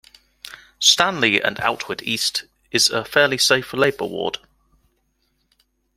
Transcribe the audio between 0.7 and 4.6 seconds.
Stanley and Outwood East is a fairly safe Labour ward.